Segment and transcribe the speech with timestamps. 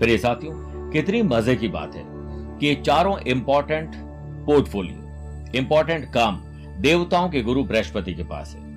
[0.00, 0.52] प्रिय साथियों,
[0.92, 2.02] कितनी मज़े की बात है
[2.58, 3.94] कि चारों इंपॉर्टेंट
[4.46, 6.40] पोर्टफोलियो इंपॉर्टेंट काम
[6.80, 8.68] देवताओं के गुरु बृहस्पति के पास है।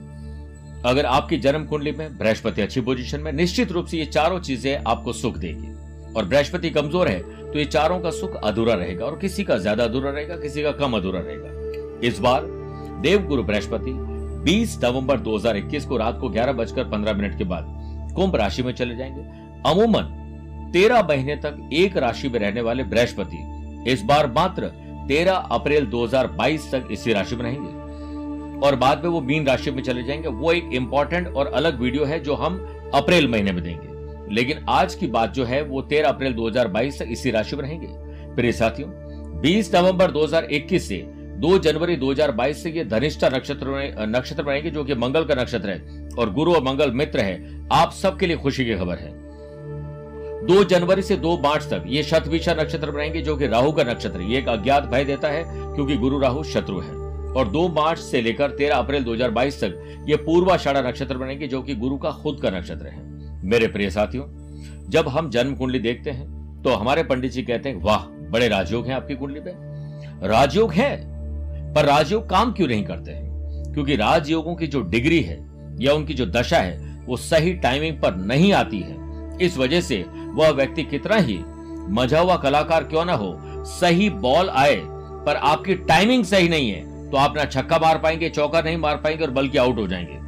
[0.86, 4.84] अगर आपकी जन्म कुंडली में बृहस्पति अच्छी पोजीशन में, निश्चित रूप से ये चारों चीज़ें
[4.84, 5.72] आपको सुख देगी।
[6.14, 9.84] और बृहस्पति कमज़ोर है तो ये चारों का सुख अधूरा रहेगा और किसी का ज़्यादा
[9.84, 12.46] अधूरा रहेगा, किसी का कम अधूरा रहेगा। इस बार
[13.02, 13.92] देवगुरु बृहस्पति
[14.44, 17.66] 20 नवंबर 2021 को रात को ग्यारह बजकर पंद्रह मिनट के बाद
[18.16, 19.22] कुंभ राशि में चले जाएँगे।
[19.66, 20.20] अमूमन
[20.74, 23.38] तेरह महीने तक एक राशि में रहने वाले बृहस्पति,
[23.92, 24.72] इस बार मात्र
[25.08, 27.84] 13 अप्रैल 2022 तक इसी राशि में रहेंगे।
[28.68, 32.06] और बाद में वो मीन राशि में चले जाएँगे। वो एक इंपॉर्टेंट और अलग वीडियो
[32.06, 33.94] है जो हम अप्रैल महीने में देंगे।
[34.36, 37.88] लेकिन आज की बात जो है, वो 13 अप्रैल 2022 तक इसी राशि में रहेंगे।
[38.36, 38.90] प्रिय साथियों
[39.42, 44.96] 20 नवंबर 2021 से 2 जनवरी 2022 से ये धनिष्ठा नक्षत्र नक्षत्र बनेंगे जो कि
[44.96, 48.76] मंगल का नक्षत्र है और गुरु और मंगल मित्र है। आप सबके लिए खुशी की
[48.76, 49.23] खबर है।
[50.44, 54.22] 2 जनवरी से दो मार्च तक ये शतविशा नक्षत्र बनाएँगे जो कि राहु का नक्षत्र
[54.22, 56.92] ये एक अज्ञात भय देता है, क्योंकि गुरु राहु शत्रु है।
[57.34, 61.76] और 2 मार्च से लेकर 13 अप्रैल 2022 तक ये पूर्वाषाढ़ा नक्षत्र बनेंगे, जो कि
[61.76, 63.02] गुरु का खुद का नक्षत्र है।
[63.44, 64.26] मेरे प्रिय साथियों,
[64.90, 68.88] जब हम जन्म कुंडली देखते हैं तो हमारे पंडित जी कहते हैं, वाह, बड़े राजयोग
[68.88, 69.54] हैं आपकी कुंडली में।
[70.24, 70.96] राजयोग है,
[71.74, 73.72] पर राजयोग काम क्यों नहीं करते हैं?
[73.74, 75.38] क्योंकि राजयोगों की जो डिग्री है
[75.82, 79.02] या उनकी जो दशा है, वो सही टाइमिंग पर नहीं आती है।
[79.42, 81.40] इस वजह से वह व्यक्ति कितना ही
[81.90, 83.36] मज़ा हुआ कलाकार क्यों ना हो
[83.70, 84.82] सही बॉल आए
[85.26, 88.98] पर आपकी टाइमिंग सही नहीं है तो आप ना छक्का मार पाएँगे चौका नहीं मार
[88.98, 90.22] पाएँगे और बल्कि आउट हो जाएँगे।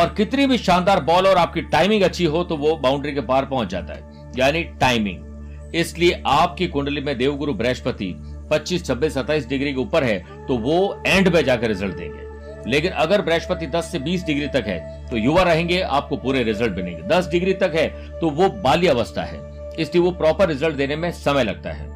[0.00, 3.44] और कितनी भी शानदार बॉल और आपकी टाइमिंग अच्छी हो तो वो बाउंड्री के पार
[3.46, 8.12] पहुँच जाता है यानी टाइमिंग इसलिए आपकी कुंडली में देवगुरु बृहस्पति
[8.52, 12.29] 25, 26, 27 डिग्री के ऊपर है तो वो एंड में जाकर रिज़ल्ट देंगे।
[12.66, 16.76] लेकिन अगर बृहस्पति 10 से 20 डिग्री तक है तो युवा रहेंगे, आपको पूरे रिज़ल्ट
[16.76, 17.88] मिलेंगे। 10 डिग्री तक है
[18.20, 19.38] तो वो बाल्य अवस्था है।
[19.74, 21.88] इसलिए वो प्रॉपर रिज़ल्ट देने में समय लगता है।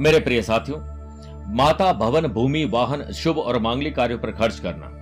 [0.00, 0.78] मेरे प्रिय साथियों,
[1.54, 4.96] माता भवन, भूमि, वाहन, शुभ और मांगलिक कार्यों पर खर्च करना,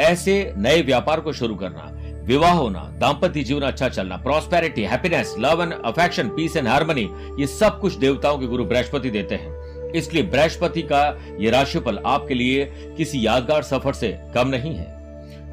[0.00, 1.90] ऐसे नए व्यापार को शुरू करना,
[2.24, 7.08] विवाह होना दाम्पत्य जीवन अच्छा चलना prosperity happiness love and affection peace and harmony
[7.40, 9.59] ये सब कुछ देवताओं के गुरु बृहस्पति देते हैं।
[9.96, 11.02] इसलिए बृहस्पति का
[11.40, 12.64] ये राशिफल आपके लिए
[12.96, 14.86] किसी यादगार सफ़र से कम नहीं है।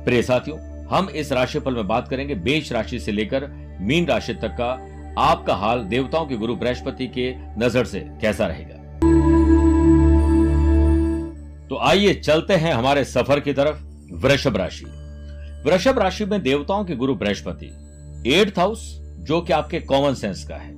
[0.06, 3.48] प्रिय साथियों, हम इस राशिफल में बात करेंगे बेच राशि से लेकर
[3.81, 4.72] मीन राशि तक का
[5.22, 8.75] आपका हाल देवताओं के गुरु बृहस्पति के नज़र से कैसा रहेगा।
[11.68, 13.81] तो आइए चलते हैं हमारे सफ़र की तरफ़,
[14.13, 14.86] वृषभ राशि।
[15.66, 17.72] वृषभ राशि में देवताओं के गुरु बृहस्पति,
[18.33, 20.72] एट्थ हाउस, जो कि आपके कॉमन सेंस का है,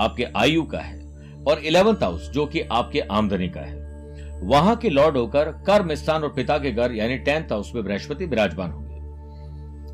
[0.00, 1.01] आपके आयु का है।
[1.48, 3.92] और इलेवंथ हाउस, जो कि आपके आमदनी का है।
[4.42, 8.26] वहाँ के लॉर्ड होकर कर्म स्थान और पिता के घर, यानी टेंथ हाउस में बृहस्पति
[8.26, 8.92] विराजमान होंगे।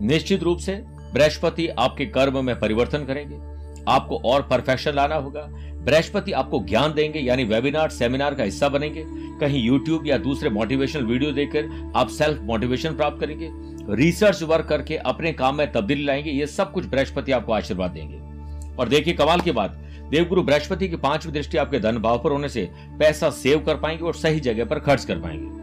[0.06, 3.58] निश्चित रूप से बृहस्पति आपके कर्म में परिवर्तन करेंगे।
[3.88, 5.48] आपको और परफेक्शन लाना होगा।
[5.84, 9.04] बृहस्पति आपको ज्ञान देंगे, यानी वेबिनार सेमिनार का हिस्सा बनेंगे।
[9.40, 13.50] कहीं यूट्यूब या दूसरे मोटिवेशनल वीडियो देखकर आप सेल्फ मोटिवेशन प्राप्त करेंगे।
[13.94, 18.28] रिसर्च वर्क करके अपने काम में तब्दीली लाएँगे। ये सब कुछ बृहस्पति आपको आशीर्वाद देंगे।
[18.76, 22.48] और देखिए कमाल की बात देवगुरु बृहस्पति की पांचवी दृष्टि आपके धन भाव पर होने
[22.48, 25.56] से पैसा सेव कर पाएँगे और सही जगह पर खर्च कर पाएँगे।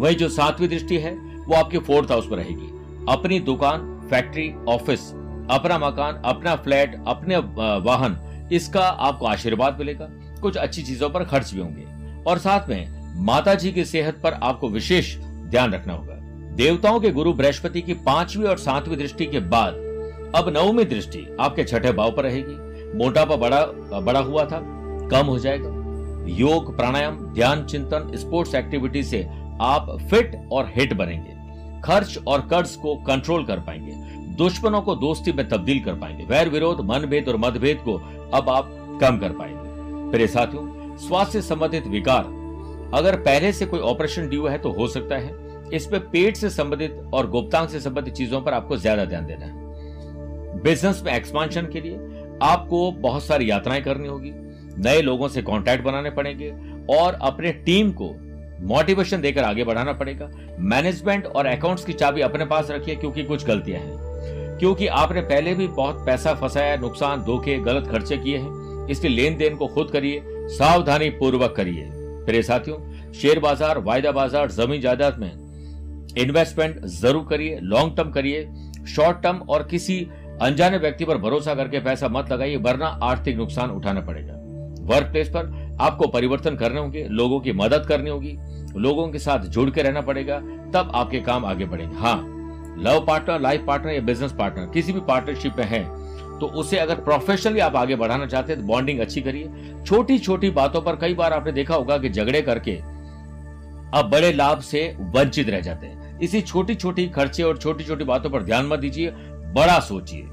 [0.00, 2.70] वही जो सातवीं दृष्टि है, वो आपके फोर्थ हाउस पर रहेगी।
[3.08, 5.00] अपनी दुकान, फैक्ट्री, ऑफ़िस,
[5.50, 7.36] अपना मकान, अपना फ्लैट, अपने
[7.82, 8.18] वाहन,
[8.52, 10.08] इसका आपको आशीर्वाद मिलेगा।
[10.40, 14.32] कुछ अच्छी चीज़ों पर खर्च भी होंगे। और साथ में माता जी की सेहत पर
[14.32, 16.14] आपको विशेष ध्यान रखना होगा।
[16.54, 19.74] देवताओं के गुरु बृहस्पति की पांचवी और सातवीं दृष्टि के बाद
[20.36, 22.65] अब नवमी दृष्टि आपके छठे भाव पर रहेगी।
[22.96, 23.64] मोटापा बड़ा
[24.00, 24.60] बड़ा हुआ था,
[25.10, 25.74] कम हो जाएगा।
[26.28, 29.22] योग, प्राणायाम, ध्यान, चिंतन, स्पोर्ट्स एक्टिविटी से
[29.62, 31.34] आप फिट और हिट बनेंगे।
[31.82, 33.92] खर्च और कर्ज को कंट्रोल कर पाएँगे।
[34.36, 37.94] दुश्मनों को दोस्ती में तब्दील कर पाएँगे। वैर विरोध, मनभेद और मतभेद को
[38.34, 38.70] अब आप
[39.00, 42.24] कम कर पाएँगे। मेरे साथियों, स्वास्थ्य संबंधित विकार।
[42.94, 47.00] अगर पहले से कोई ऑपरेशन ड्यू है तो हो सकता है। इसमें पेट से संबंधित
[47.14, 51.80] और गुप्तांग से संबंधित चीज़ों पर आपको ज़्यादा ध्यान देना है। बिज़नेस में एक्सपांशन के
[51.80, 51.96] लिए
[52.42, 54.32] आपको बहुत सारी यात्राएँ करनी होगी,
[54.78, 56.52] नए लोगों से कांटेक्ट बनाने पड़ेंगे
[56.90, 58.14] और अपने टीम को
[58.66, 63.46] मोटिवेशन देकर आगे बढ़ाना पड़ेगा। मैनेजमेंट और अकाउंट्स की चाबी अपने पास रखिए क्योंकि कुछ
[63.46, 68.86] गलतियाँ हैं। क्योंकि आपने पहले भी बहुत पैसा फंसाया, नुकसान, धोखे, गलत खर्चे किए हैं।
[68.88, 74.50] इसलिए लेन देन को खुद करिए, सावधानी पूर्वक करिए। मेरे साथियों, शेयर बाज़ार, वायदा बाज़ार,
[74.50, 75.30] ज़मीन जायदाद में
[76.18, 78.48] इन्वेस्टमेंट ज़रूर करिए लॉन्ग टर्म करिए।
[78.86, 80.06] शॉर्ट टर्म और किसी
[80.38, 84.34] अनजाने व्यक्ति पर भरोसा करके पैसा मत लगाइए, वरना आर्थिक नुकसान उठाना पड़ेगा।
[84.86, 88.36] वर्क प्लेस पर आपको परिवर्तन करने होंगे, लोगों की मदद करनी होगी,
[88.76, 90.38] लोगों के साथ जुड़ के रहना पड़ेगा,
[90.74, 92.16] तब आपके काम आगे बढ़ेंगे। हाँ
[92.78, 95.84] लव पार्टनर लाइफ पार्टनर या बिज़नेस पार्टनर किसी भी पार्टनरशिप में है
[96.38, 100.50] तो उसे अगर प्रोफेशनली आप आगे बढ़ाना चाहते हैं तो बॉन्डिंग अच्छी करिए। छोटी छोटी
[100.50, 102.76] बातों पर कई बार आपने देखा होगा कि झगड़े करके
[103.94, 104.82] आप बड़े लाभ से
[105.14, 108.78] वंचित रह जाते हैं। इसी छोटी छोटी खर्चे और छोटी छोटी बातों पर ध्यान मत
[108.78, 109.12] दीजिए।
[109.56, 110.24] बड़ा सोचिए।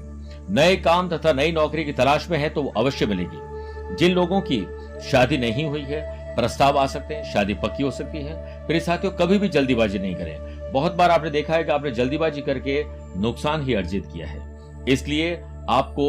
[0.50, 4.40] नए काम तथा नई नौकरी की तलाश में है तो वो अवश्य मिलेगी। जिन लोगों
[4.40, 4.66] की
[5.02, 6.02] शादी नहीं हुई है,
[6.36, 10.14] प्रस्ताव आ सकते हैं, शादी पक्की हो सकती है। फिर साथियों, कभी भी जल्दीबाजी नहीं
[10.14, 12.82] करें। बहुत बार आपने देखा है कि आपने जल्दीबाजी करके
[13.20, 15.34] नुकसान ही अर्जित किया है। इसलिए
[15.70, 16.06] आपको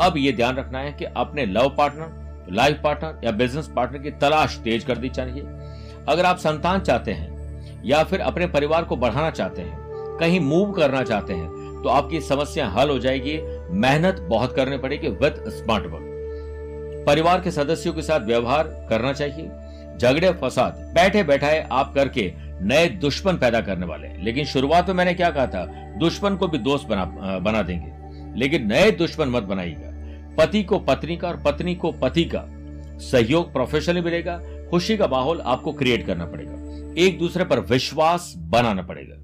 [0.00, 4.10] अब ये ध्यान रखना है कि अपने लव पार्टनर, लाइफ पार्टनर या बिज़नेस पार्टनर की
[4.10, 5.42] तलाश तेज कर दी चाहिए।
[6.08, 9.78] अगर आप संतान चाहते हैं या फिर अपने परिवार को बढ़ाना चाहते हैं,
[10.20, 13.38] कहीं मूव करना चाहते हैं तो आपकी समस्या हल हो जाएगी।
[13.70, 16.04] मेहनत बहुत करनी पड़ेगी विद स्मार्ट वर्क
[17.06, 19.48] परिवार के सदस्यों के साथ व्यवहार करना चाहिए।
[19.98, 25.14] झगड़े, फसाद बैठे बैठाए आप करके नए दुश्मन पैदा करने वाले। लेकिन शुरुआत में मैंने
[25.14, 25.64] क्या कहा था?
[25.98, 27.04] दुश्मन को भी दोस्त बना
[27.38, 29.96] बना देंगे। लेकिन नए दुश्मन मत बनाइएगा।
[30.36, 32.44] पति को पत्नी का और पत्नी को पति का
[32.98, 34.40] सहयोग प्रोफेशनली मिलेगा।
[34.70, 36.54] खुशी का माहौल आपको क्रिएट करना पड़ेगा।
[37.02, 39.16] एक दूसरे पर विश्वास बनाना पड़ेगा।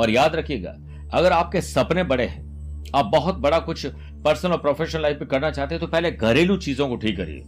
[0.00, 0.76] और याद रखिएगा
[1.10, 2.46] अगर आपके सपने बड़े हैं,
[2.94, 3.86] आप बहुत बड़ा कुछ
[4.24, 7.44] पर्सनल और प्रोफेशनल लाइफ में करना चाहते हैं तो पहले घरेलू चीज़ों को ठीक करिए।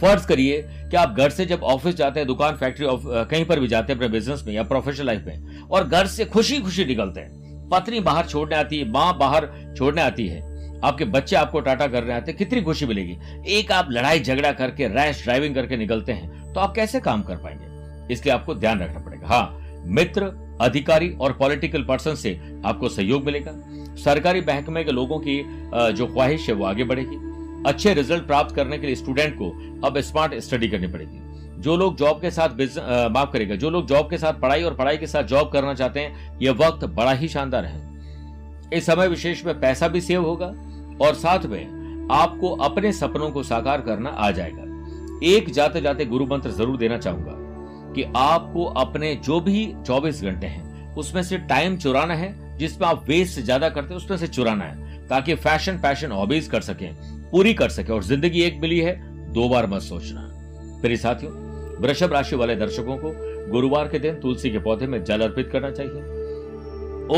[0.00, 2.86] फ़र्ज़ करिए कि आप घर से जब ऑफ़िस जाते हैं, दुकान फैक्ट्री
[3.30, 6.24] कहीं पर भी जाते हैं, अपने बिज़नेस में या प्रोफेशनल लाइफ में, और घर से
[6.26, 10.40] खुशी खुशी निकलते हैं। पत्नी बाहर छोड़ने आती है, माँ बाहर छोड़ने आती है,
[10.84, 13.16] आपके बच्चे आपको टाटा करने आते हैं, कितनी खुशी मिलेगी?
[13.48, 17.36] एक आप लड़ाई झगड़ा करके रैश ड्राइविंग करके निकलते हैं तो आप कैसे काम कर
[17.36, 18.14] पाएँगे?
[18.14, 23.52] इसलिए आपको ध्यान रखना पड़ेगा। हाँ मित्र अधिकारी और पॉलिटिकल पर्सन से आपको सहयोग मिलेगा।
[23.98, 25.42] सरकारी महकमे के लोगों की
[25.92, 27.16] जो ख्वाहिश है वो आगे बढ़ेगी।
[27.66, 29.50] अच्छे रिज़ल्ट प्राप्त करने के लिए स्टूडेंट को
[29.86, 32.48] अब स्मार्ट स्टडी करनी पड़ेगी। जो लोग जॉब के साथ
[33.10, 36.00] माफ़ करेगा, जो लोग जॉब के साथ पढ़ाई और पढ़ाई के साथ जॉब करना चाहते
[36.00, 37.80] हैं यह वक्त बड़ा ही शानदार है।
[38.72, 40.46] इस समय विशेष में पैसा भी सेव होगा
[41.00, 44.62] और साथ में आपको अपने सपनों को साकार करना आ जाएगा।
[45.26, 47.35] एक जाते जाते गुरु मंत्र ज़रूर देना चाहूँगा।
[47.96, 53.04] कि आपको अपने जो भी 24 घंटे हैं, उसमें से टाइम चुराना है जिसमें आप
[53.08, 56.86] वेस्ट ज़्यादा करते हैं, उसमें से चुराना है, ताकि फ़ैशन पैशन हॉबीज कर सके,
[57.30, 58.94] पूरी कर सके, और ज़िंदगी एक मिली है,
[59.32, 60.20] दो बार मत सोचना।
[60.82, 61.32] मेरे साथियों,
[61.82, 63.12] वृषभ राशि वाले दर्शकों को
[63.52, 66.02] गुरुवार के दिन तुलसी के पौधे में जल अर्पित करना चाहिए।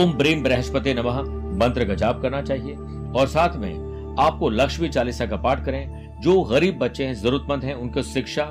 [0.01, 1.21] ओम ब्रीम बृहस्पति नमः,
[1.59, 2.75] मंत्र का जाप करना चाहिए।
[3.13, 7.75] और साथ में आपको लक्ष्मी चालीसा का पाठ करें। जो गरीब बच्चे हैं, जरूरतमंद हैं,
[7.75, 8.45] उनको शिक्षा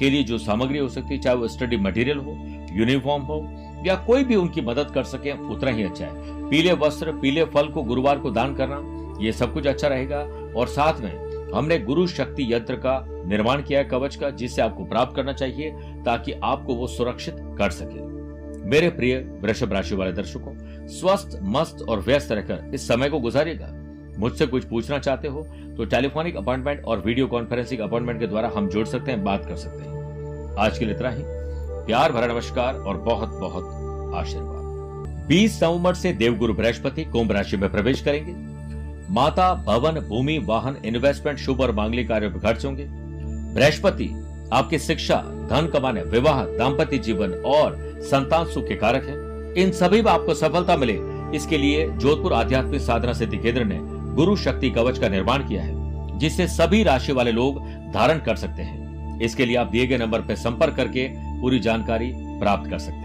[0.00, 2.36] के लिए जो सामग्री हो सकती है, चाहे वो स्टडी मटेरियल हो
[2.72, 3.48] यूनिफॉर्म हो,
[3.86, 7.68] या कोई भी उनकी मदद कर सके, उतना ही अच्छा है। पीले वस्त्र, पीले फल
[7.68, 8.80] को गुरुवार को दान करना,
[9.20, 10.18] ये सब कुछ अच्छा रहेगा।
[10.56, 14.84] और साथ में, हमने गुरु शक्ति यंत्र का निर्माण किया है, कवच का, जिससे आपको
[14.84, 15.70] प्राप्त करना चाहिए,
[16.04, 18.08] ताकि आपको वो सुरक्षित कर सके।
[18.70, 23.66] मेरे प्रिय वृषभ राशि वाले दर्शकों, स्वस्थ, मस्त और व्यस्त रहकर इस समय को गुजारेगा
[24.20, 25.42] मुझसे कुछ पूछना चाहते हो
[25.76, 29.56] तो टेलीफोनिक अपॉइंटमेंट और वीडियो कॉन्फ्रेंसिंग अपॉइंटमेंट के द्वारा हम जुड़ सकते हैं, बात कर
[29.56, 31.22] सकते हैं। आज के लिए इतना ही।
[31.86, 37.70] प्यार भरा नमस्कार और बहुत बहुत आशीर्वाद। 20 नवंबर से देवगुरु बृहस्पति कुंभ राशि में
[37.70, 38.32] प्रवेश करेंगे।
[39.10, 42.86] माता, भवन, भूमि, वाहन इन्वेस्टमेंट शुभ और मांगलिक कार्यों खर्च होंगे।
[43.54, 44.10] बृहस्पति,
[44.52, 45.16] आपकी शिक्षा,
[45.50, 50.34] धन कमाने, विवाह, दाम्पत्य जीवन और संतान सुख के कारक है। इन सभी में आपको
[50.34, 50.98] सफलता मिले।
[51.36, 56.18] इसके लिए जोधपुर आध्यात्मिक साधना सिद्धि केंद्र ने गुरु शक्ति कवच का निर्माण किया है,
[56.18, 57.60] जिससे सभी राशि वाले लोग
[57.92, 61.08] धारण कर सकते हैं। इसके लिए आप दिए गए नंबर पर संपर्क करके
[61.40, 62.99] पूरी जानकारी प्राप्त कर सकते हैं।